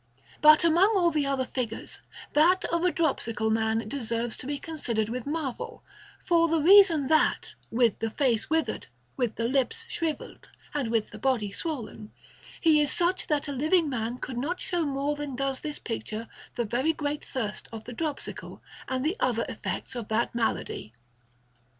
[0.41, 1.99] But among all the other figures,
[2.33, 5.83] that of a dropsical man deserves to be considered with marvel,
[6.25, 11.19] for the reason that, with the face withered, with the lips shrivelled, and with the
[11.19, 12.11] body swollen,
[12.59, 16.27] he is such that a living man could not show more than does this picture
[16.55, 20.95] the very great thirst of the dropsical and the other effects of that malady.